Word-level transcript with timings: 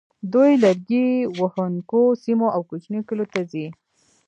دوی 0.33 0.51
لرګي 0.63 1.05
وهونکو 1.39 2.01
سیمو 2.23 2.47
او 2.55 2.61
کوچنیو 2.69 3.07
کلیو 3.07 3.31
ته 3.33 3.41
ځي 3.51 3.65